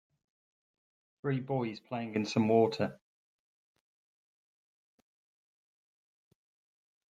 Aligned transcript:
Three 1.21 1.41
boys 1.41 1.79
playing 1.79 2.15
in 2.15 2.25
some 2.25 2.47
water. 2.47 2.99